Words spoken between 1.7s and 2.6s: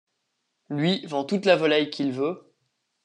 qu’il veut…